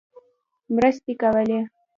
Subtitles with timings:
[0.73, 1.59] مرستې کولې.